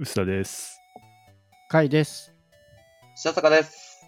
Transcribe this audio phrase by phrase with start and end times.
[0.00, 0.80] 臼田です。
[1.68, 2.32] かいです。
[3.16, 4.06] 白坂です。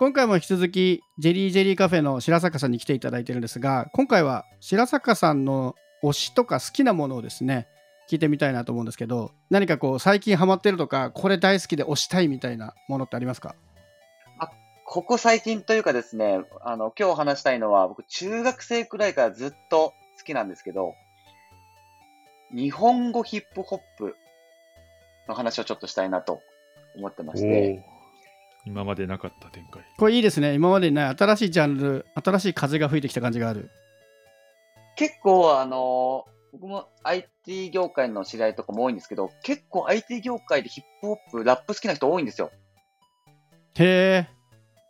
[0.00, 7.68] 今回も引き続きジェリージェリーカフェの白坂さんに来ていただいてるんですが今回は白坂さんの推しとか好きなものをですね
[8.10, 13.54] 聞いてみたいなと思うんですけど何かこう最近ハマってるとかこれ大好きで推したいみたいなものってありますか？
[14.84, 20.92] ここ最近というかですね、あの、今日話したいのは、僕、中学生くらいからずっと好きなんですけど、
[22.54, 24.16] 日本語ヒップホップ
[25.28, 26.40] の話をちょっとしたいなと
[26.96, 27.84] 思ってまして、
[28.64, 29.82] 今までなかった展開。
[29.98, 30.54] これいいですね。
[30.54, 33.70] 今までにない新しいジャンル新しい風が吹いてきた感じがある。
[34.96, 42.50] 結構、あの、僕も IT 業界の知り合いとかも多いんですけど、結構 IT 業界でヒップホップ、ラップ好きな人多いんですよ。
[43.78, 44.28] へ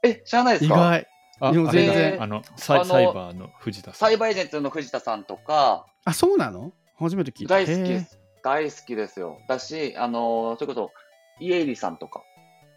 [0.02, 0.74] え、知らないえ意ですか？
[0.77, 1.07] 外。
[1.41, 2.23] あ、でも全然。
[2.23, 4.09] あのサイあのサイバーの藤田さん。
[4.09, 6.73] サイバーエージェントの藤田さんとか、あそうなの？
[6.99, 7.55] 初めて聞いた。
[7.55, 8.19] 大好きでへす。
[8.42, 9.38] 大好きですよ。
[9.48, 10.92] だし、あの、それこそ、
[11.41, 12.23] イエイリさんとか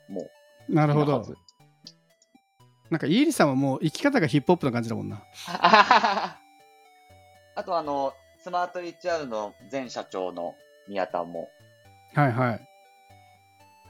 [0.10, 0.30] も。
[0.70, 1.24] えなるほど
[2.90, 5.24] なんかイエリさんはもう生き方がヒップホップな感じだもんな
[7.56, 10.56] あとあの、スマート HR の前社長の
[10.88, 11.50] 宮田も
[12.14, 12.60] はいはい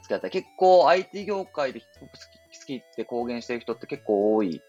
[0.00, 0.30] 好きだった。
[0.30, 4.62] 結構 IT 業界でヒップホップ好き好きって公言してる人って結構多い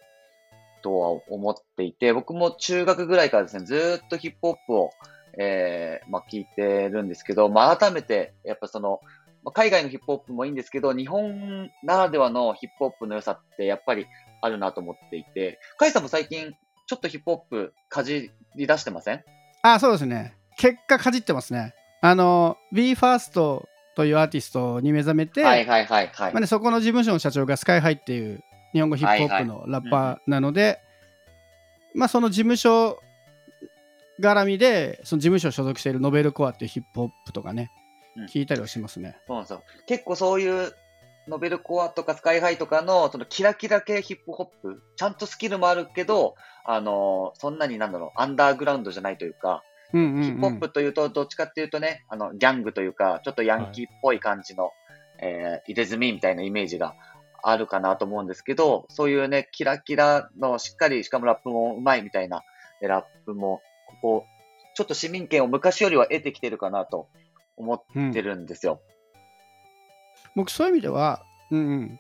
[0.82, 4.92] とは思っていて、僕も中学ぐらいからですね、ずーっとヒップホップを、
[5.40, 9.00] えーまあ、聞いてるんですけど、まあ、改めて、やっぱその、
[9.44, 14.08] まあ海外のヒップホップもいいんですけど、日本ならではのヒップホップの良さってやっぱり
[14.42, 16.54] あるなと思っていて、カイさんも最近
[16.88, 19.24] ちょっとヒップホップかじり出してません？
[19.62, 20.34] あそうですね。
[20.58, 21.76] 結果かじってますね。
[22.02, 26.34] あの BE:FIRST というアーティストに目覚めて、はいはいはいはい。
[26.34, 28.44] まあね、そこの事務所の社長がスカイハイっていう
[28.74, 30.80] 日本語ヒップホップのラッパーなので、
[31.96, 33.00] まあその事務所
[34.22, 37.72] 絡みでその事務所所属しているノベルコアっていうヒップホップとかね、
[38.16, 38.26] うん。
[38.26, 39.18] 聞いたりはしますね。
[39.28, 39.64] そうなんですよ。
[39.86, 40.72] 結構そういう
[41.28, 46.36] ノベルコアとかスカイハイとかのそのキラキラ系ヒップホップ、ちゃんとスキルもあるけど、
[46.66, 54.72] あのそんなになんだろう、アンダーグラウンドじゃないというか、ヒップホップというと、どっちかっていうとね、あの、ギャングというか、ちょっとヤンキーっぽい感じの、
[55.20, 56.96] えー入れ墨みたいなイメージが
[57.42, 62.44] あるかなと思うんですけど、そういうね、キラキラのしっかり、しかもラップもうまいみたいな、
[62.82, 64.26] えラップも、ここ、
[64.76, 67.10] ちょっと市民権を昔よりは得てきてるかなと
[67.56, 68.80] 思ってるんですよ。
[70.36, 72.00] 僕そういう意味では、うんうん、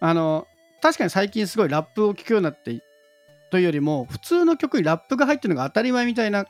[0.00, 0.46] あの
[0.80, 2.80] 確かに最近すごいラップを聴くようになって
[3.50, 6.46] というよりも普通の曲にラップが入ってるのが当たり前みたいな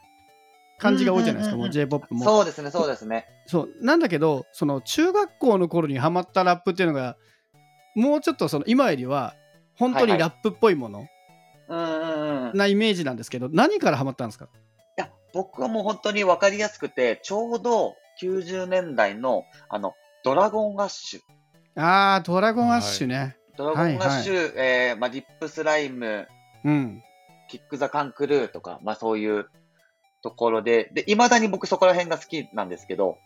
[0.79, 3.27] 感じが多いじゃないですか、うんうんうんうんもう J−POP もそうですね、そうですね。
[3.47, 7.17] そうなんだけどその中学校の頃にハマったラップっていうのが
[7.95, 9.35] もうちょっとその今よりは
[9.79, 11.07] 本当にラップっぽいものうんうんうん。
[11.07, 11.16] い
[11.69, 14.49] なイメージなんですけど、何からハマったんですか？
[14.97, 19.95] や、僕はもう本当にわかりやすくて、ちょうど90年代の、あの、
[20.25, 21.21] ドラゴンアッシュ。
[21.77, 26.27] あードラゴンアッシュね、ドラゴンアッシュ、えーまあ、リップスライム、
[26.65, 27.03] うん。
[27.49, 29.47] キック・ザ・カンクルーとか、まあそういう
[30.23, 33.19] ところで、で、未だに僕そこら辺が好きなんですけど、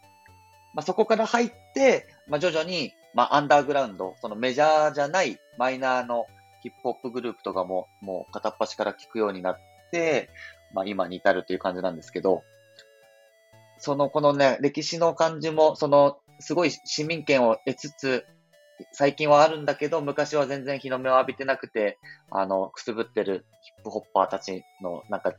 [0.75, 6.27] まあそこから入って、まあ徐々に、まあアンダーグラウンド、そのメジャーじゃないマイナーの
[6.60, 9.56] ヒップホップグループとかも、もう片っ端から聞くようになっ
[9.91, 10.31] て、
[10.72, 12.43] まあ今に至るという感じなんですけど、
[13.78, 18.26] その、このね、歴史の感じも、その、すごい市民権を得つつ、
[18.93, 21.98] 最近はあるんだけど、昔は全然日の目を浴びてなくて、
[22.31, 25.34] あの、くすぶってるヒップホッパーたちの、なんか、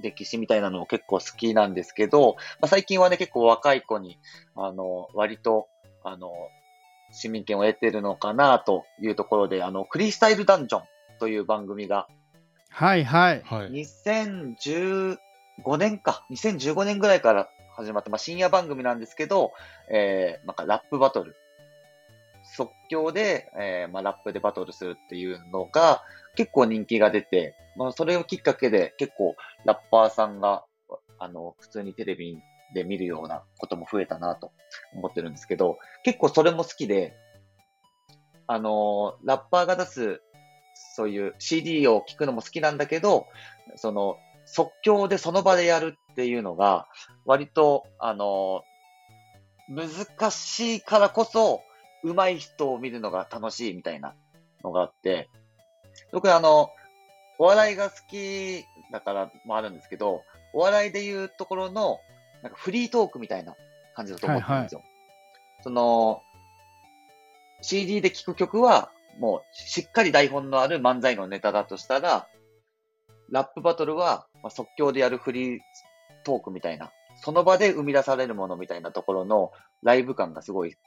[0.00, 4.18] 歴史みたいなのも結構好きなんですけど、まあ、最近はね、結構若い子に、
[4.54, 5.68] あの、割と、
[6.04, 6.30] あの、
[7.10, 10.82] 市民権を得てるのかなというところで、あの、クリスタイルダンジョン
[11.18, 12.08] という番組が、
[12.70, 13.70] はいはいはい。
[13.70, 15.16] 2015
[15.78, 19.52] 年か、2015年ぐらいから始まって、まあ、深夜番組なんですけど、
[19.90, 21.36] えー、なんかラップバトル。
[22.54, 26.02] 即興で、えー、まあ、ラップでバトルするっていうのが
[26.36, 30.64] 結構人気が出て、まあ、それをきっかけで結構ラッパーさんが、
[31.18, 32.38] あの、普通にテレビ
[32.74, 34.52] で見るようなことも増えたなと
[34.94, 37.16] 思ってるんですけど、結構それも好きで、
[38.46, 40.22] あのラッパーが出す、
[40.94, 43.26] そういう CD を聴くのも好きなんだけど、
[43.76, 46.86] その、即興でその場でやるっていうのが、
[47.24, 48.62] 割と、あの
[49.68, 51.62] 難しいからこそ、
[52.04, 54.14] 上手い人を見るのが楽しいみたいな
[54.62, 55.28] のがあって、
[56.12, 56.70] 僕あの、
[57.38, 60.22] お笑いが好きだからもあるんですけど、
[60.52, 61.98] お笑いでいうところの、
[62.46, 63.54] なんかフリートークみたいな
[63.94, 64.82] 感じだと思ってるんですよ。
[65.62, 66.22] その、
[67.62, 72.28] CD で聴く曲は、もうしっかり台本のある漫才のネタだとしたら、
[73.30, 75.60] ラップバトルは、まあ、即興でやるフリー
[76.24, 79.52] トークみたいなその場で生み出されるものみたいなところの
[79.82, 80.78] ライブ感がすごい好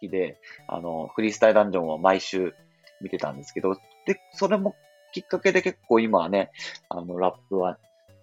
[0.00, 0.38] きで、
[0.68, 2.54] あの、フリースタイルダンジョンは毎週
[3.00, 3.74] 見てたんですけど、
[4.06, 4.76] で、それも
[5.12, 6.50] きっかけで結構今はね、
[6.88, 7.78] あの、ラップは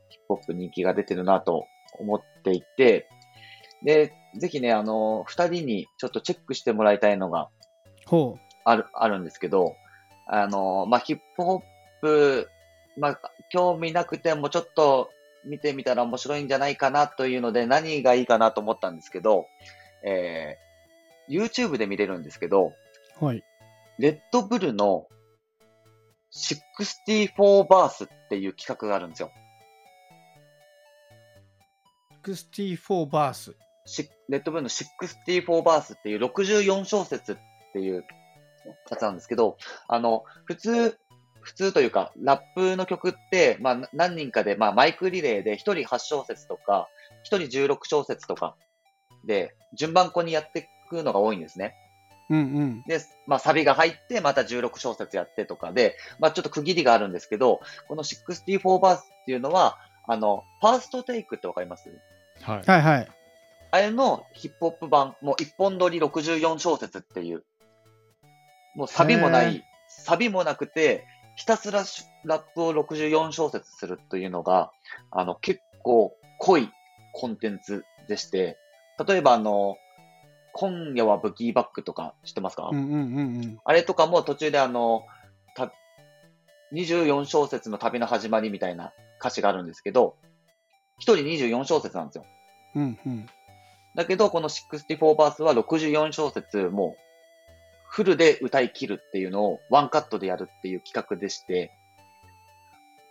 [0.09, 3.09] ヒップホップ人気が出てるなと思っていて、
[3.83, 7.49] で、ぜひね、あの、二人にちょっとチェックしてもらいたいのが
[8.05, 9.75] ほある、あるんですけど、
[10.27, 11.61] あの、まあ、ヒップホッ
[12.01, 12.49] プ、
[12.97, 15.09] まあ、興味なくてもちょっと
[15.45, 19.45] 見てみたら面白いんじゃないかなというので、何がいいかなと思ったんですけど、
[20.03, 22.73] えー、YouTube で見れるんですけど、
[23.21, 23.25] う。
[23.25, 23.43] はい。
[23.99, 25.07] レッドブルの
[26.31, 29.31] 64バースっていう企画があるんですよ。
[32.31, 33.55] 64バース。
[33.85, 37.37] しレッドブルの64バースっていう64小節っ
[37.73, 38.05] ていう
[38.89, 39.57] やつなんですけど、
[39.87, 40.97] あの、普通、
[41.41, 46.89] 普通というか、ラップの曲って、まあ、な何人かで、まあ、マイクリレーで1人8小節とか、
[47.31, 48.57] 1人16小節とか
[49.25, 51.73] で、順番こにやっていくのが多いんですね。
[52.29, 52.83] うんうん。
[52.87, 59.77] で、まあ、サビが入って、また16小節やってとかで、まあ、ちょっと区切りがあるんですけど、この64バースっていうのは、
[60.09, 61.89] あの、ファーストテイクってわかります？
[62.47, 62.63] はい。
[62.65, 63.07] はいはい。
[63.71, 67.43] あれのヒップホップ版、もう一本撮り64小節っていう、
[68.75, 71.05] もうサビもない、サビもなくて、
[71.35, 74.71] ひたすらしラップを64小節するというのが、
[75.11, 76.69] あの、結構濃い
[77.13, 78.57] コンテンツでして、
[79.05, 79.77] 例えばあの、
[80.53, 83.01] 今夜はブギーバックとか知ってますか、うんうんうんう
[83.41, 83.59] ん。
[83.63, 85.05] あれとかも途中であの、
[85.53, 85.71] た
[86.73, 90.15] 24小節の旅の始まりみたいな歌詞があるんですけど、
[90.97, 92.25] 一人24小節なんですよ。
[92.81, 93.29] うん。
[93.95, 97.01] だけど、この64バースは64小節、もう、
[97.89, 101.71] フルで歌い切るっていうのをワンカットでやるっていう企画でして、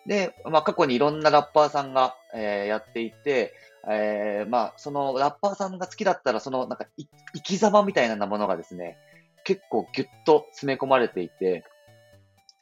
[0.07, 3.53] で、まあ、過去にいろんなラッパーさんが、えーやっていて、
[3.89, 6.87] えーまあ、そのラッパーさんが好きだったら、その、なんか、
[7.35, 8.97] 生き様みたいなものがですね、
[9.45, 11.65] 結構ギュッと詰め込まれていて、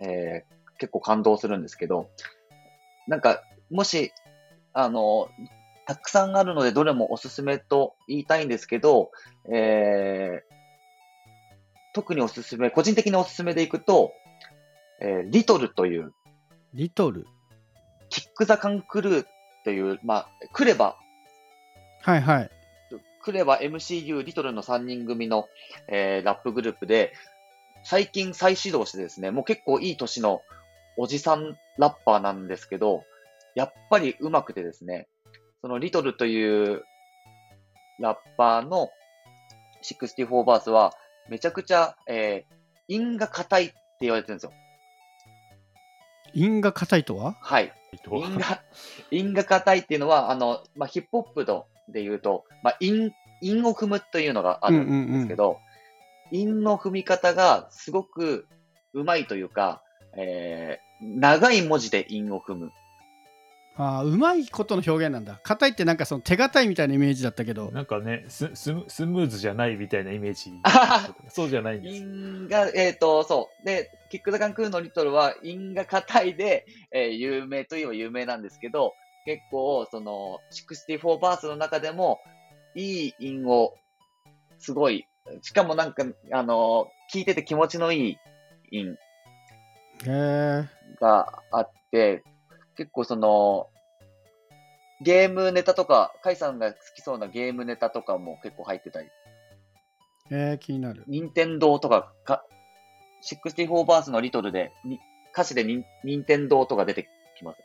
[0.00, 2.11] えー結構感動するんですけど、
[3.07, 4.12] なんか、もし、
[4.73, 5.29] あの、
[5.87, 9.11] たくさんあるので、どれもおすすめと言いたいんですけど、
[9.53, 10.55] えー
[11.95, 14.13] 特におすすめ、個人的におすすめでいくと、
[15.01, 16.13] えーリトルという、
[16.73, 17.25] リトル？
[18.11, 19.27] キック・ザ・カン・クルー
[19.63, 20.97] という、まあ、クレバ、
[22.03, 22.51] はいはい。
[23.23, 25.47] クレバ MCU リトルの3人組の、
[25.87, 27.13] えーラップグループで、
[27.85, 30.43] 最近再始動してですね、もう結構いい年の
[30.97, 33.05] おじさんラッパーなんですけど、
[33.55, 35.07] やっぱり上手くてですね、
[35.64, 36.84] そのリトルという
[37.99, 38.90] ラッパーの
[39.82, 40.93] 64バースは、
[41.31, 42.55] めちゃくちゃ、えー、
[42.88, 44.52] 韻が硬いって言われてるんですよ。
[46.34, 47.38] 韻が硬いとは？
[47.40, 47.72] はい。
[48.05, 48.62] と韻が、
[49.11, 55.61] 韻が 硬いっていうのは、あの、まあ、ヒップホップので言うと、まあ、韻、韻を踏むというのがあるんですけど、
[56.31, 58.46] 韻の踏み方がすごく
[58.93, 59.82] うまいというか、
[60.14, 62.72] えー長い文字で韻を踏む。
[63.76, 65.41] ああ、うまいことの表現なんだ。
[65.43, 67.73] 硬いってなんかその手堅いみたいなイメージだったけど。
[67.73, 70.53] なんかねススム、スムーズじゃないみたいなイメージ。
[71.29, 71.97] そうじゃないんです。
[71.97, 73.67] 韻が、えっ、と、そう。
[73.67, 78.94] で、キック・ザ・カンクーのリトルは韻が硬いで、えー有名といえば有名なんですけど、
[79.25, 82.21] 結構、その、64バースの中でも、
[82.76, 83.75] いい韻を、
[84.59, 85.07] すごい、
[85.43, 88.19] しかもなんか、あの聞いてて気持ちのいい
[88.71, 88.97] 韻
[90.07, 90.69] へえ。
[91.00, 92.23] があって、
[92.76, 93.69] 結構その、
[95.00, 99.09] ゲームネタとか、カイさんが好きそうなゲームネタとかも結構入ってたり、
[100.31, 101.04] えー、気になる。
[101.07, 102.45] 任天堂とかか、
[103.45, 105.00] 64バースのリトルで、に
[105.33, 107.61] 歌詞でに任天堂とか出てきます。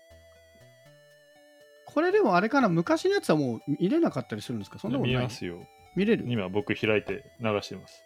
[1.86, 4.80] これでもあれかな、昔のやつはもう見れなかったりするんですか？
[4.80, 5.18] そんなことない？
[5.18, 5.58] 見ますよ。
[5.96, 6.26] 見れる？
[6.28, 8.04] 今僕開いて流してます。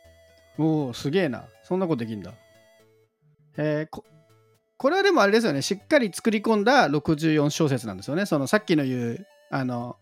[0.58, 1.48] おお、すげえな。
[1.64, 2.34] そんなことできんだ。
[3.58, 4.04] えーこ
[4.78, 8.26] これはでもあれですよね、しっかり作り込んだ64小節なんですよね。
[8.26, 9.98] そのさっきの言う、あの、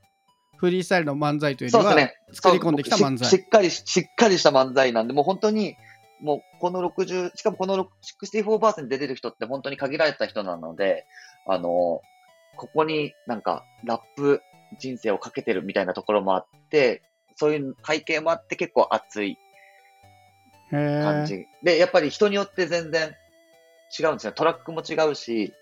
[0.58, 2.16] フリースタイルの漫才というよりは、ね。
[2.34, 5.76] 作り込んできた漫才ししっかり、しっかりした漫才なんで、もう本当に、
[6.22, 7.90] もうこの60、しかもこの
[8.22, 11.06] 64バースに出てる人って本当に限られた人なので、
[11.48, 12.02] あの、
[12.58, 14.42] ここになんかラップ
[14.80, 17.02] 人生をかけてるみたいなところもあって、
[17.36, 19.38] そういう背景もあって結構熱い
[20.70, 21.48] 感じ。
[21.64, 23.16] で、やっぱり人によって全然
[23.98, 24.34] 違うんですね。
[24.34, 25.54] トラックも違うし、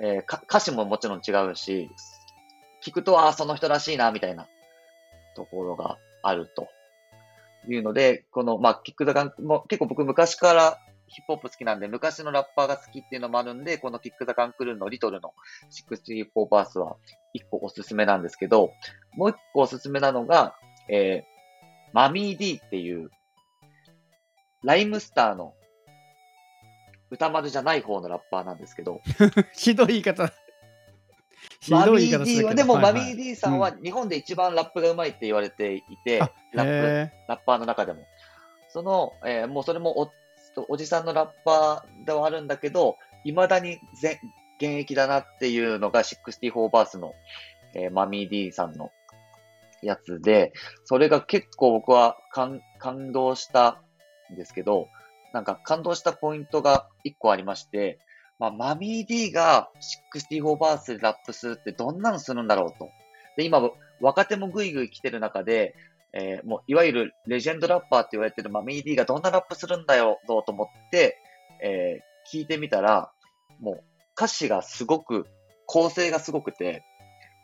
[0.00, 1.90] えー歌詞ももちろん違うし、
[2.84, 4.48] 聞くと、ああ、その人らしいな、みたいな
[5.36, 6.68] ところがあると
[7.68, 10.78] いうので、この、まあ、キックザガンも結構僕昔から
[11.10, 15.34] ヒップホップ好きなんで、昔のラッパーが好きっていうのもあるんで、このキック・ザ・カンクルーのリトルの
[15.70, 16.96] 64バースは
[17.34, 18.72] 一個おすすめなんですけど、
[19.14, 20.54] もう一個おすすめなのが、
[20.88, 23.10] えー、マミー D っていう、
[24.62, 25.54] ライムスターの
[27.10, 29.00] 歌丸じゃない方のラッパーなんですけど、
[29.54, 30.32] ひどい言い方。
[31.60, 38.06] ひマミどい言い方ー D は、でもマミー D さんは日本で一番ラップが上手いって言われていて、あラップ、へラッパーの中でも。
[38.68, 40.10] その、えーもうそれもお
[40.68, 44.20] おじさんのラッパーではあるんだけど、未だにぜ
[44.58, 47.14] 現役だなっていうのが64バースの、
[47.74, 48.90] えーマミー D さんの
[49.82, 50.52] やつで、
[50.84, 53.82] それが結構僕は感感動した
[54.32, 54.88] んですけど、
[55.32, 57.98] なんか感動したポイントが一個ありまして、
[58.38, 59.68] まあ、マミー D が
[60.14, 62.88] 64バースでラップするってどんなのするんだろうと。
[63.36, 63.60] で、今、
[64.00, 65.74] 若手もぐいぐい来てる中で、
[66.12, 71.18] えーもう、いわゆるレジェンドラッパーって言われてるマミー D がどんなラップするんだよ、と思って、
[71.62, 73.10] えー聞いてみたら、
[73.60, 73.84] もう、
[74.14, 75.26] 歌詞がすごく、
[75.66, 76.84] 構成がすごくて、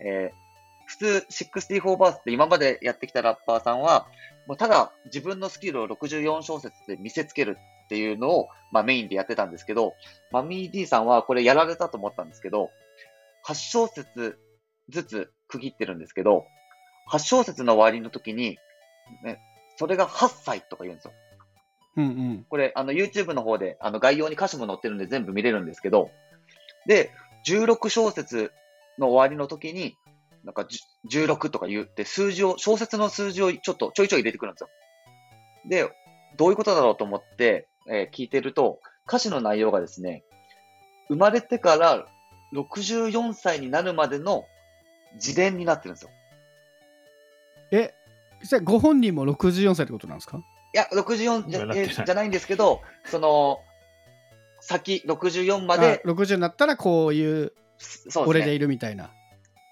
[0.00, 0.46] えー
[0.86, 4.06] 普通64バースって今までやってきたラッパーさんは、
[4.46, 9.94] もうただ自分のスキルを64小節で見せつけるっていうのを、まあ、メインでやってたんですけど、
[10.32, 12.70] マミー D さんはこれやられたと思ったんですけど、
[13.46, 14.38] 8小節
[14.88, 16.44] ずつ区切ってるんですけど、
[17.10, 18.58] 8小節の終わりの時に、
[19.22, 19.40] ね、
[19.76, 21.12] それが8歳とか言うんですよ。
[21.96, 22.46] うんうん。
[22.48, 26.10] これ、あの、YouTube の方で、あの、概要に歌詞も載ってるんで全部見れるんですけど、
[26.86, 27.10] で、
[27.46, 28.52] 16小節
[28.98, 29.96] の終わりの時に、
[30.44, 34.68] なんかじゅ16とか言って、数字を、小説の数字をちょっとちょいちょい入れてくるんですよ。
[35.68, 35.90] で、
[36.36, 40.24] どういうことだろうと思って、えー聞いてると、歌詞の内容がですね、
[41.08, 42.06] 生まれてから
[42.54, 44.44] 64歳になるまでの
[45.14, 46.10] 自伝になってるんですよ。
[47.70, 47.94] え、
[48.42, 50.38] じゃあご本人も64歳ってことなんですか？
[50.38, 53.60] いや、64じゃ,、ないえーじゃないんですけど、その、
[54.60, 58.54] 先、64まあで、60になったらこういうそうで俺で。
[58.54, 59.10] いるみたいな。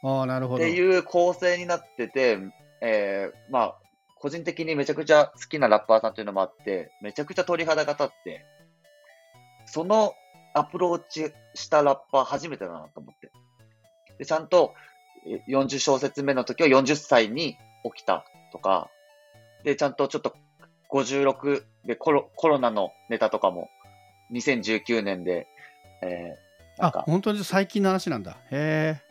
[0.03, 0.65] ああ、なるほど。
[0.65, 2.39] っていう構成になってて、
[2.81, 3.77] えー、まあ、
[4.17, 8.45] 個人的にめちゃくちゃ好きなラッパーさんというのもあって、めちゃくちゃ鳥肌が立って、
[9.67, 10.15] その
[10.55, 13.31] アプローチしたラッパー初めてだなと思って。
[14.19, 14.75] で、ちゃんと
[15.27, 17.57] え40小節目の時は40歳に
[17.95, 18.91] 起きたとか、
[19.65, 20.35] で、ちゃんとちょっと
[20.91, 23.69] 56でコロコロナのネタとかも
[24.33, 25.49] 2019年で、
[26.03, 28.37] えー、なんあ、か本当に最近の話なんだ。
[28.51, 29.03] へえ。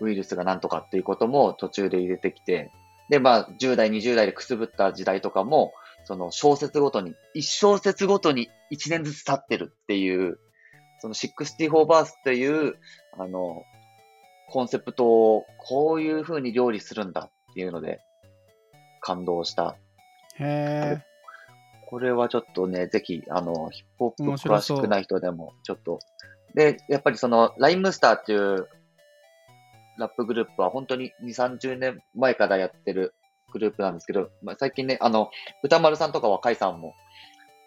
[0.00, 2.70] ウイルスがなんとかっていうことも途中で入れてきて、
[3.08, 5.72] で、まあ、10代、20代でくすぶった時代とかも、
[6.04, 10.38] その小説ごとに、1小節ごとに1年ずつ経ってるっていう、
[11.00, 12.76] その64バースっていう、
[13.18, 13.62] あの、
[14.50, 18.00] コンセプトをこういう風に料理するんだっていうので、
[19.00, 19.76] 感動した。
[20.38, 21.04] へえ。
[21.86, 26.00] これはちょっとね、ぜひ、あの、ヒップホップ詳しくない人でも、ちょっと。
[26.54, 28.68] で、やっぱりその、ライムスターっていう
[29.98, 33.14] ラップグループは本当に2、30年前からやってる
[33.52, 35.30] グループなんですけど、まあ、最近ね、あの、
[35.62, 36.94] 歌丸さんとかはカイさんも、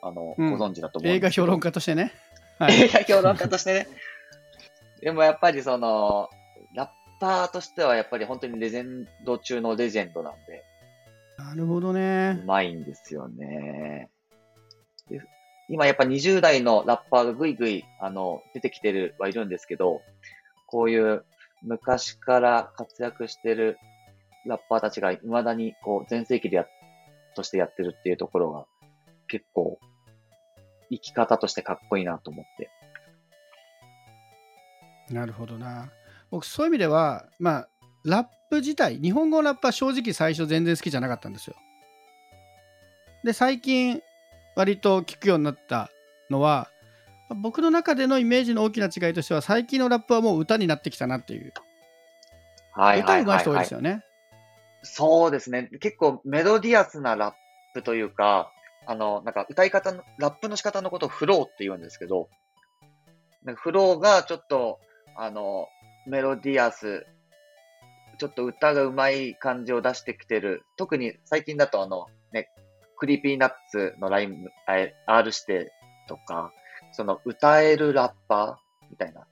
[0.01, 2.11] あの、うんご存知だと思うん映画評論家としてね。
[2.57, 2.81] はい。
[2.81, 3.87] 映画評論家としてね。
[5.01, 6.29] でもやっぱりその、
[6.73, 10.63] ラッパーとしてはやっぱり本当にレジェンド中のレジェンドなんで、
[11.37, 12.45] なるほどねう。
[12.45, 14.09] まいんですよね。
[15.09, 15.21] で
[15.69, 20.01] 今やっぱ20代のラッパーがぐいぐい、あの、出てきてるはいるんですけど、
[20.67, 21.25] こういう
[21.63, 23.77] 昔から活躍してる
[24.45, 26.65] ラッパーたちが未だにこう全盛期でや、
[27.35, 28.65] としてやってるっていうところが
[29.27, 29.79] 結構
[30.89, 32.69] 生き方としてかっこいいなと思って。
[35.13, 35.91] なるほどな。
[36.29, 37.69] 僕、そういう意味では、まあ、
[38.03, 41.55] ラップ自体、日本語のラップは正直最初全然好きじゃなかったんですよ。
[43.23, 44.01] で、最近、
[44.55, 45.89] 割と聞くようになった
[46.29, 46.69] のは、
[47.35, 51.53] 僕の中でのイメージの大きな違いとしては、最近のラップはもう歌になってきたなっていう。
[52.73, 53.73] はい歌はいうはい、はいまい人多いです。
[53.73, 54.03] よね。
[54.83, 55.69] そうですね。
[55.79, 57.33] 結構メロディアスなラッ
[57.73, 58.51] プというか、
[58.85, 62.29] あの、なんか歌い方の、ラップの仕方のことをフローって言うんですけど、
[63.43, 64.79] なんかフローがちょっと、
[65.15, 65.67] あの、
[66.07, 67.05] メロディアス、
[68.17, 70.63] ちょっと歌が上手い感じを出してきてる。
[70.77, 72.49] 特に最近だとあの、ね、
[72.97, 74.73] Creepy Nuts のライン、あ
[75.07, 75.71] R 指定
[76.07, 76.51] とか、
[76.91, 79.25] その歌えるラッパーみたいな。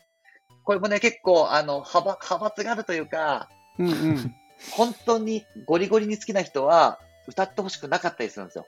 [0.63, 4.35] これもね、結構、あの、派閥、派閥があるというか、うんうん。
[4.71, 8.65] 本当にゴリゴリに好きな人は歌ってほしくなかったりするんですよ。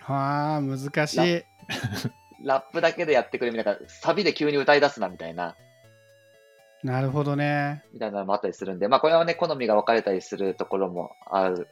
[0.00, 1.44] はあ、難しい。
[2.44, 5.56] ラップだけでやってくれみたいな、サビで急に歌い出すなみたいな、
[6.82, 7.82] なるほどね。
[7.92, 11.68] みたいなのもあったりするんで、まあこれはね、好みが分かれたりするところもある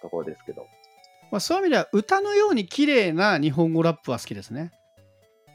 [0.00, 0.66] ところですけど。
[1.30, 4.70] まあ、そういう意味では、歌のように綺麗な日本語ラップは好きですね。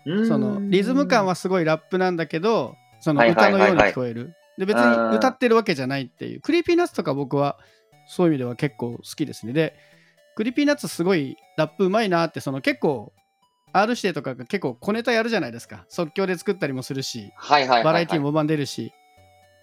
[0.05, 4.33] そのリズム感はすごいラップなんだけどその歌のように聞こえる。
[4.57, 7.57] で別に歌ってるわけじゃないっていう Creepy Nuts とか僕は
[8.07, 9.53] そういう意味では結構好きですね。
[9.53, 9.75] で
[10.35, 13.13] Creepy Nuts すごいラップうまいなってその結構
[13.71, 15.85] R 指定とかが結構小ネタやるじゃないですか。
[15.89, 17.31] 即興で作ったりもするし。
[17.49, 18.91] バラエティーもバンバン出るし。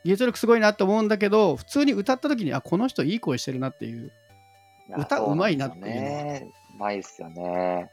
[0.04, 4.12] 技術力すごいなって思うんだけど普通に歌った時にあこの人いい声してるなっていう。
[4.96, 7.90] 歌うまいなっていううまいっすよね。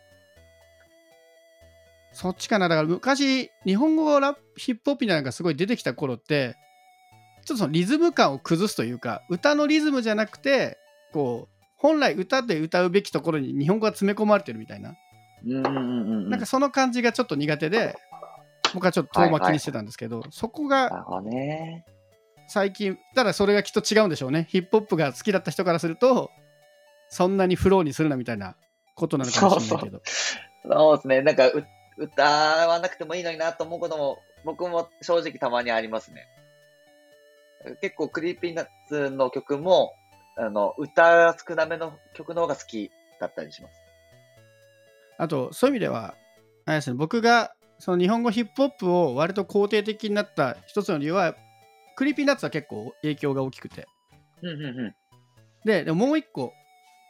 [2.14, 6.56] そっちかなだから昔日本語ラップヒップホップみたいなのがすごい出てきた頃って
[7.46, 10.78] ちょっとそのリズム感を崩すというか歌のリズムじゃなくて
[11.12, 14.94] こう本来歌で歌うべきところに日本語が詰め込まれてるみたいな、
[15.46, 15.80] うんうんうんう
[16.28, 16.30] ん。
[16.30, 17.96] なんかその感じがちょっと苦手で
[18.74, 21.86] 僕はちょっと遠巻きにしてたんですけど、そこがなるほどね。
[22.48, 26.30] 最近ただそれがきっと違うんでしょうねヒップホップが好きだった人からすると
[27.10, 28.56] そんなにフローにするなみたいな
[28.96, 30.02] ことなのかもしれないけど
[30.70, 31.22] そうですね。
[31.22, 31.66] なんかう、
[31.98, 36.28] 歌わなくてもいいのになと思うことも、僕も正直たまにありますね。
[37.82, 39.94] 結構、 Creepy Nuts の曲も、
[40.38, 43.84] あの、歌少なめの曲の方が好きだったりします。
[45.18, 46.16] あとそういう意味では
[46.66, 51.36] あれですね僕がその日本語ヒップホップを割と肯定的になった一つの理由は
[51.96, 53.86] Creepy Nuts は結構影響が大きくて
[54.42, 54.96] うんうんうん。
[55.66, 56.54] ででももう一個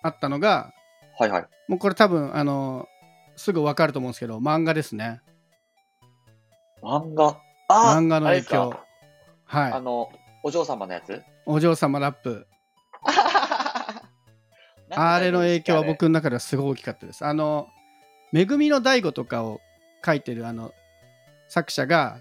[0.03, 0.73] あったのが
[1.17, 1.47] はいはい。
[1.67, 2.87] もうこれ多分あの
[3.35, 5.21] すぐ分かると思うんですけど漫画ですね。
[6.81, 7.39] 漫画？
[7.69, 8.75] あ漫画の影響。
[9.45, 9.81] はい。
[9.81, 10.09] の、
[10.43, 11.21] お嬢様のやつ？
[11.45, 12.47] お嬢様ラップ。
[14.95, 17.25] あれの影響は僕の中ではすごい大きかったです。
[17.25, 17.67] あの
[18.31, 19.59] 「めぐみの大悟」とかを
[20.05, 20.71] 書いてるあの
[21.47, 22.19] 作者が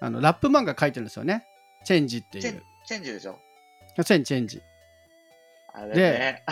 [0.00, 1.44] あのラップ漫画書いてるんですよね。
[1.84, 2.62] チェンジっていう。
[2.86, 3.36] チェンジでしょ？
[3.96, 4.62] チェンジチェンジ。
[5.94, 6.44] ね。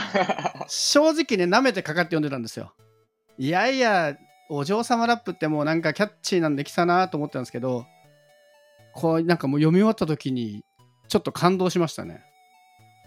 [0.67, 2.73] 正直ね舐めてかかって読んでたんですよ
[3.41, 4.19] いやいや
[4.51, 7.87] お嬢様ラップってもうなんかキャッチーなんできたなと思ってたんですけど
[8.93, 10.63] こうなんかもう読み終わった時に
[11.09, 12.23] ちょっと感動しましたね。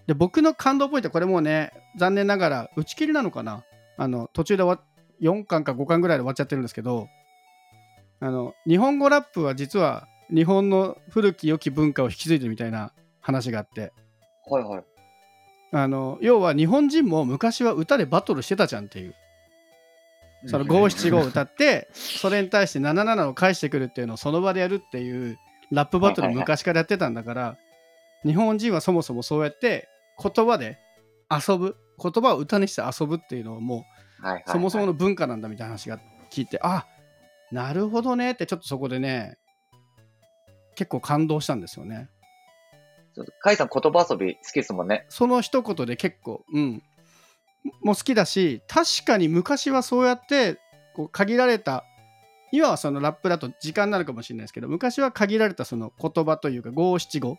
[0.07, 3.63] で僕の感動ポイントはこれもうね残念ながら打ち切りなのかな。
[3.95, 4.83] あの途中で終わ
[5.21, 7.08] 4巻か5巻ぐらいで終わっちゃってるんですけど
[8.19, 13.93] あの日本語ラップは実は日本の古き良き文化を引き継いでるみたいな話があって。
[14.49, 14.84] はいはい。
[15.73, 19.15] あの要は日本人も昔は歌でバトルしてたじゃんっていう
[20.45, 25.38] その五七五を歌ってそれに対して77を返してくるっていうのをその場でやるっていう
[25.71, 27.58] ラップバトル昔からやってたんだから
[28.25, 29.88] 日本人はそもそもそうやって
[30.21, 30.79] 言葉で
[31.32, 33.86] 遊ぶ言葉を歌にして遊ぶっていうのをもはい
[34.23, 35.99] はいはいうそもそもの文化なんだみたいな話が
[36.32, 36.86] 聞いてあ
[37.51, 39.38] なるほどねってちょっとそこでね
[40.75, 42.10] 結構感動したんですよね。
[43.15, 45.06] ちょっとカイさん言葉遊び好きですもんね。
[45.10, 46.84] その一言で結構、うん、
[47.82, 50.60] も好きだし確かに昔はそうやって
[50.93, 51.86] こう限られた
[52.52, 57.38] 今はそのラップだと時間になるかもしれないですけど昔は限られたその言葉というか五七五っ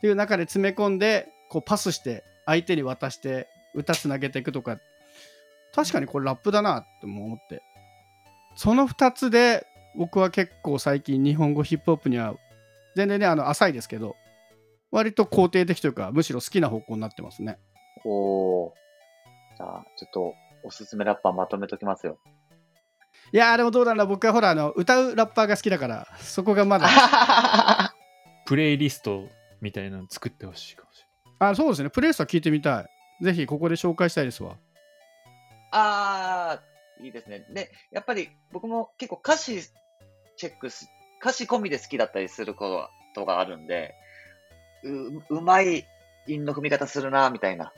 [0.00, 4.78] ていう中で詰め込んでこうパスして相手に渡して歌つなげていくとか
[5.74, 7.62] 確かにこれラップだなって思って
[8.54, 12.34] その2つで僕は結構最近日本語ヒップホップには
[12.94, 14.14] 全然ねあの浅いですけど
[14.90, 17.58] 割と肯定的というかむしろ好きな方向になってますね
[18.04, 18.72] お。
[19.56, 22.18] じゃあ、ちょっと、おすすめラッパーまとめときますよ。
[23.32, 26.88] いやーでもどうなんだ僕はほらあの歌うラッパーが好きだからそこがまだ。
[28.46, 29.28] プレイリスト
[29.60, 31.04] みたいなの作ってほしいかもし
[31.38, 31.90] あそうですね。
[31.90, 32.82] プレイスは聞いてみた
[33.20, 33.24] い。
[33.24, 34.56] ぜひここで紹介したいですわ。
[35.72, 37.46] あー、いいですね。
[37.50, 39.62] で、やっぱり僕も結構歌詞
[40.36, 40.88] チェックす、
[41.20, 43.94] 歌詞込みで好きだったりすることがあるんで、
[44.84, 45.86] う、うまい
[46.26, 47.72] 韻の踏み方するな、みたいな、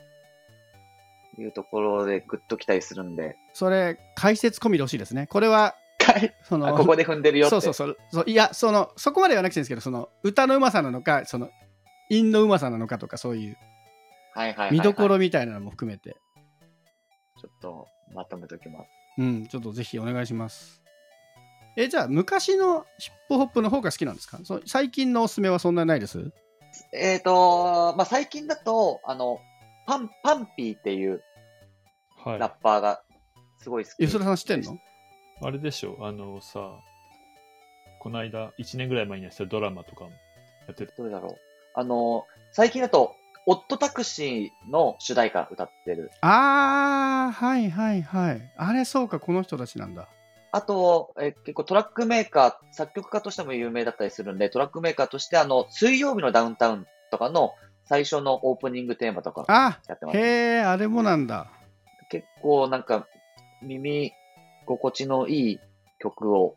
[1.39, 5.27] いうところでグッときたりするんで、それ解説込みでほしいですね。
[5.27, 5.75] これは
[6.43, 7.51] そのあここで踏んでるよって。
[7.51, 7.97] そうそうそう。
[8.11, 11.49] そういやそのそこまではなくていいんですけどその歌のうまさなのかその
[12.09, 13.57] 韻のうまさなのかとかそういう
[14.71, 16.17] 見どころみたいなのも含めて。
[17.41, 18.89] ちょっとまとめときます。
[19.17, 20.81] うんちょっとぜひお願いします。
[21.77, 24.39] えじゃあ昔のヒップホップの方が好きなんですか？
[24.43, 26.31] そう最近のおすすめはそんなにないです？
[26.93, 29.39] えっ、と、まあ、最近だと、あの、
[29.87, 31.23] パン、パンピーっていう
[32.25, 32.39] れない。
[32.39, 33.01] ラッパーが
[33.57, 33.97] すごい好き。
[33.97, 34.77] 吉田さん知ってんの？
[35.41, 36.59] あれでしょあのさ、
[37.99, 40.11] この間、1年ぐらい前にやってたドラマとかも
[40.67, 40.93] やってる。
[40.97, 41.35] どれだろう。
[41.75, 46.11] あの、最近だと、オットタクシーの主題歌歌ってる。
[46.21, 50.07] あーはいはいはいあれそうかこの人たちなんだ
[50.51, 57.53] あと、え結構トラックメーカー、作曲家としても有名だったりするんで、トラックメーカーとして、あの、水曜日のダウンタウンとかの
[57.85, 60.17] 最初のオープニングテーマとかあやってます。
[60.17, 60.21] へ
[60.57, 61.51] えあれもなんだ
[62.09, 63.07] 結構なんか、
[63.61, 64.11] 耳
[64.65, 65.59] 心地のいい
[65.99, 66.55] 曲を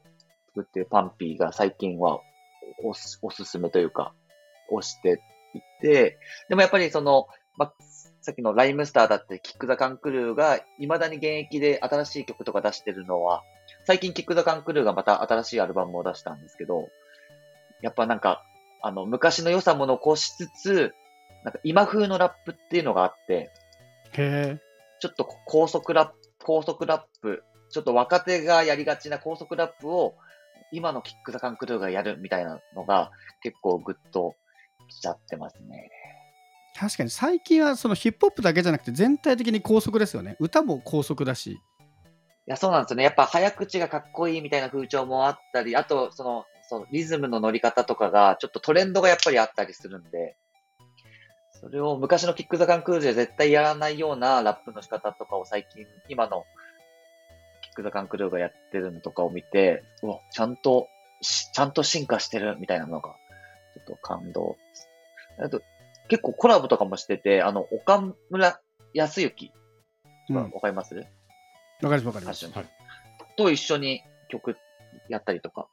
[0.55, 2.21] 作ってるパンピーが最近は
[2.85, 4.13] おすおすすめというか、
[4.71, 5.23] 押して
[5.55, 7.75] いて、でもやっぱりその、まあ、
[8.21, 13.43] さっきのライムスターだってキック・ザ・カンクルーが未だに現役で新しい曲とか出してるのは、
[13.85, 16.89] 最近キック・ザ・カンクルーがまた新しいアルバムを出したんですけど、
[17.83, 18.45] やっぱなんか、
[18.81, 20.95] あの、昔の良さも残しつつ、
[21.45, 23.51] なんか今風のラップっていうのがあって、
[24.13, 24.72] へえ。
[25.03, 30.15] ちょっと高速ラップ、高速ラップ、ちょっと若手がやりがちな高速ラップを、
[30.71, 33.11] 今のキック・ザ・カンクルーがやるみたいなのが
[33.43, 34.37] 結構グッと
[34.89, 35.91] きちゃってますね。
[36.79, 40.37] 確かに最近はそのヒップホップだけじゃなくて全体的に高速ですよね。
[40.39, 41.51] 歌も高速だし。
[41.51, 41.59] い
[42.47, 43.03] や、そうなんですよね。
[43.03, 50.37] やっぱ早口がかっこいいみたいな風潮もあったり、あと、その、そのリズムの乗り方とかが、ちょっとトレンドがやっぱりあったりするんで、
[51.63, 56.45] それを昔のキック・ザ・カンクルーで絶対やらないようなラップの仕方とかを最近、今の
[57.63, 60.89] キック・ザ・カンクルーがやってるのとかを見て、うわ、ちゃんと
[61.21, 63.11] し、ちゃんと進化してるみたいなのが、
[63.75, 64.57] ちょっと感動。
[65.39, 65.63] あと、
[66.09, 68.61] 結構コラボとかもしてて、あの、岡村
[68.93, 69.53] 康之、
[70.29, 70.37] うん。
[70.37, 70.95] わわかります？
[70.95, 72.45] かりますわかります。
[72.47, 72.67] はい
[73.37, 74.57] と一緒に曲
[75.09, 75.67] やったりとか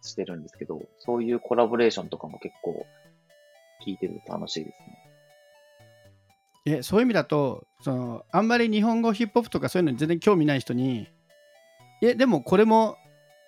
[0.00, 2.86] してるんですけど、そういうコラボレーションとかも結構
[3.86, 4.76] 聞いてると楽しいです
[6.66, 6.76] ね。
[6.78, 11.08] えそういう意味だとそのあんまり日本語ヒップホップとかそういうのに全然興味ない人に
[12.00, 12.96] えでもこれも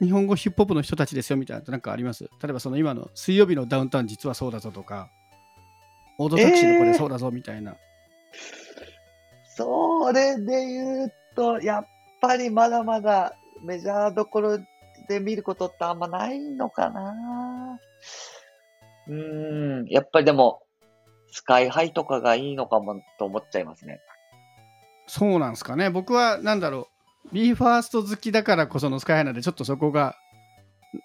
[0.03, 2.25] 日本語ヒップホップの人たちですよみたいななんかあります？
[2.42, 5.09] 例えばその今の水曜日のダウンタウン実はそうだぞとか
[6.18, 7.77] オードタクシーのこれそうだぞみたいな、
[9.57, 11.87] それで言うと、やっ
[12.20, 14.59] ぱりまだまだメジャーどころ
[15.09, 17.81] で見ることってあんまないのかな
[19.09, 20.62] うーん、やっぱりでも、
[21.31, 24.01] スカイハイとかがいいのかもと思っちゃいますね。
[25.07, 25.90] そうなんですかね。
[25.90, 26.88] 僕はなんだろ
[27.33, 27.35] う。
[27.35, 30.14] BE:FIRST 好きだからこそのスカイハイなんでちょっとそこが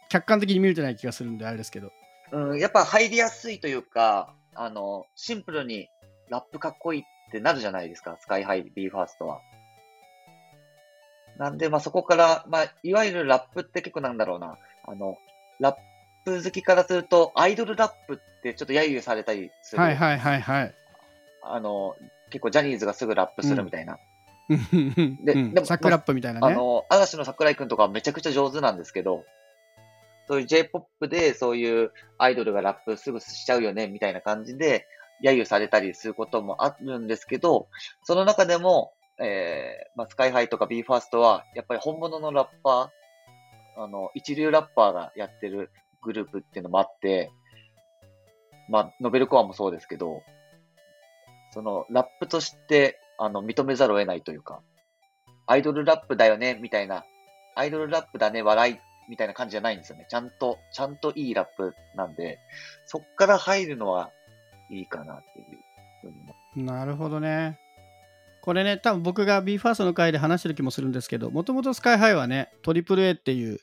[0.10, 1.92] 客観的に見れてない気がするんであれですけど。
[2.32, 5.88] うん、やっぱ入りやすいというか、あの、シンプルに
[6.30, 9.42] ラップかっこいいってなるじゃないですか、 SKY-HI、BE:FIRST は。
[11.38, 15.18] なんで、まあそこから、まあ、いわゆるラップって結構なんだろうな、あの、
[15.60, 15.76] ラッ
[16.38, 19.82] プ好きからすると、アイドルラップってちょっと揶揄されたりする。
[19.82, 20.74] はいはいはいはい
[21.42, 21.96] あの、
[22.30, 23.98] 結構ジャニーズがすぐラップするみたいな。
[24.50, 29.26] でうんでもサクラップみたいなねあの、嵐の桜井くんとかはめちゃくちゃ上手なんですけど、
[30.28, 34.88] そういう J-POP でそういうアイドルがラップすぐしちゃうよね、みたいな感じで、
[35.24, 37.68] 揶揄されたりすることもあるんですけど、
[38.04, 47.32] その中でも、えー、まあ、スカイハイとか BE:FIRST は、やっぱり本物のラッパー、あの、一流ラッパーがやってるグループっていうのもあって、
[48.70, 50.22] まあ、ノベルコアもそうですけど、
[51.52, 54.62] その、ラップとして、あの、認めざるを得ないというか、
[55.48, 57.04] アイドルラップだよね、みたいな、
[57.56, 58.78] アイドルラップだね、笑い、
[59.10, 60.06] みたいな感じじゃないんですよね。
[60.08, 62.38] ちゃんと、ちゃんといいラップなんで、
[62.86, 64.12] そっから入るのは
[64.70, 65.46] いいかなっていう
[66.02, 67.60] ふうに思なるほどね。
[68.42, 73.60] これね、多分僕が BE:FIRST の回で話してる気もするんですけど、もともとスカイハイはね、トリプル a っていう、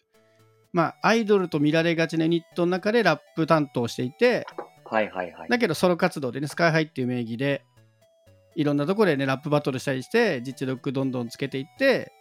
[0.77, 4.47] まあ、アイドルと見られがちなユニットの中でラップ担当していて、
[4.85, 5.49] はいはいはい。
[5.49, 7.65] だけどソロ活動でね、スカイハイっていう名義で、
[8.57, 12.13] いろんなところでね、ラップバトルしたりして、実力どんどんつけていって、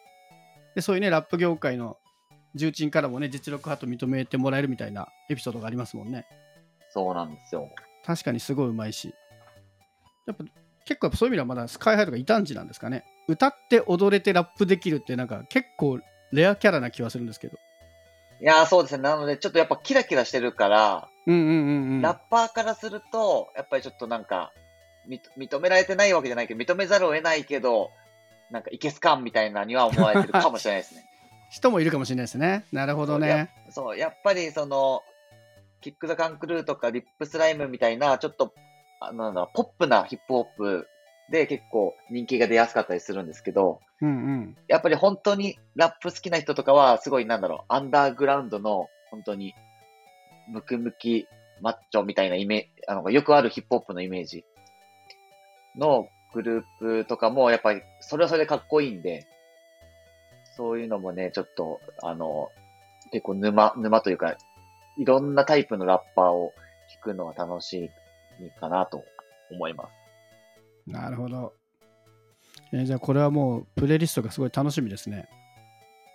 [0.73, 1.97] でそういうね、ラップ業界の
[2.55, 6.25] 重鎮からもね、実力派と認めてもらえるみたいなエピソードがありますもんね。
[6.91, 7.69] そうなんですよ。
[8.05, 9.13] 確かにすごいうまいし。
[10.25, 10.45] やっぱ
[10.85, 13.03] 結構やっぱそういう意味ではまだスカイハイとか異端児なんですかね。
[13.27, 15.99] 歌って踊れてラップできるってなんか結構
[16.31, 17.57] レアキャラな気はするんですけど。
[18.45, 19.01] いやーそうですね。
[19.01, 22.01] なので、ちょっとやっぱキラキラしてるから、うんうんうんうん。
[22.03, 24.53] ラッパーからすると、やっぱりちょっとなんか、
[25.07, 27.89] み認められてないわけじゃないけど、認めざるを得ないけど、
[28.51, 31.09] なんかいけすかんみたいなには思われてるかもしれないですね。
[31.49, 32.65] 人もいるかもしれないですね。
[32.71, 33.49] なるほどね。
[33.71, 35.01] そう、やっぱりその、
[35.81, 38.53] キック・ザ・カンクルーとかリップスライムみたいな、ちょっと、
[38.99, 40.87] あのなんだろうポップなヒップホップ
[41.29, 44.57] で結構人気が出やすかったりするんですけど、うんうん。
[44.67, 49.55] やっぱり本当にラップ好きな人とかは、すごいなんだろう、アンダーグラウンドの、本当に、
[50.47, 51.27] ムキムキ
[51.61, 54.45] マッチョみたいなイメージ、あの、よくあるヒップホップのイメージ
[55.75, 59.25] のグループとかも、やっぱり、それはそれでかっこいいんで、
[60.55, 62.51] そういうのもね、ちょっと、あの、
[63.11, 64.35] 結構沼、沼というか、
[64.97, 66.53] いろんなタイプのラッパーを
[66.99, 67.91] 聞くのは楽し
[68.39, 69.03] いかなと
[69.51, 70.04] 思います。
[70.87, 71.53] なるほど。
[72.71, 75.29] えーじゃあこれはもうプレイリストがすごい楽しみですね。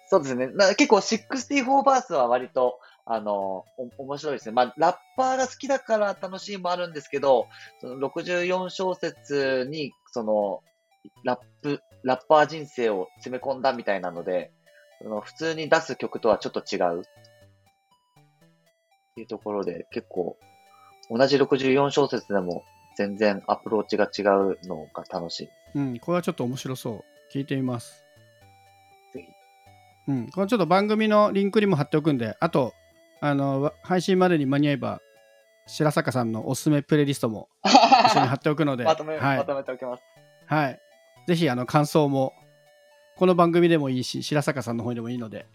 [0.08, 0.48] そうですね。
[0.48, 3.64] な結構64バースは割と、あの、
[3.98, 4.52] お面白いですね。
[4.52, 7.46] まあ、ラッパーが好きだから楽しいもあるんですけど、
[7.80, 10.62] その64小節に、その、
[11.22, 14.50] ラップ、ラッパー人生を詰め込んだみたいなので、
[15.00, 17.02] その普通に出す曲とはちょっと違う。
[17.02, 17.04] っ
[19.14, 20.36] ていうところで結構、
[21.08, 22.64] 同じ64小節でも
[23.00, 25.48] 全然アプローチが違うのが楽しい。
[25.74, 27.04] うん、これはちょっと面白そう。
[27.32, 28.04] 聞いてみます。
[29.14, 30.12] ぜひ。
[30.12, 32.74] うん、これちょっと番組のリンクにも貼っておくんで、あと、
[33.22, 35.00] あの、わ配信までに間に合えば、
[35.66, 40.02] 白坂さんのおすすめプレイリストも一緒に貼っておくので、 まとめ、はいまとめておきます。
[40.44, 40.80] はい。
[41.26, 42.34] ぜひ、あの、感想も、
[43.16, 45.46] この番組でもいいし、白坂さんの方でもいいので、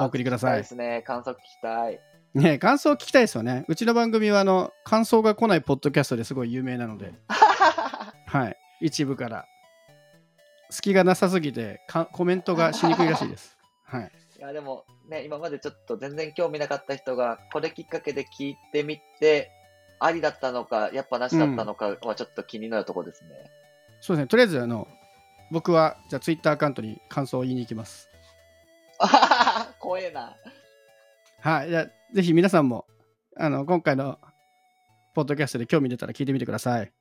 [0.00, 1.02] お送りください聞きたですね。
[1.02, 2.00] 感想聞きたい。
[2.34, 3.64] ね、感想聞きたいですよね。
[3.68, 7.12] うちの番組は、あの、感想が来ないポッドキャストですごい有名なので、
[8.26, 8.56] はい。
[8.80, 9.46] 一部から。
[10.70, 13.58] 隙がなさすぎてか、コメントがしにくいらしいです。
[13.84, 14.12] はい。
[14.38, 19.50] いや、でもね、今までちょっと全然興味なかった人が、これきっかけで聞いてみて、
[20.00, 23.30] ありだったのか、やっぱなしだったのかはちょっと気になるところですね。
[24.00, 24.26] そうですね。
[24.26, 24.88] とりあえず、あの、
[25.50, 28.08] 僕は、じゃあ、ツイッターアカウントに感想を言いに行きます。
[29.78, 30.34] 怖えな。
[31.40, 31.68] はい。
[31.68, 32.86] じゃあぜひ皆さんも、
[33.36, 34.18] あの、今回の
[35.14, 36.92] ポッドキャストで興味出たら聞いてみてください。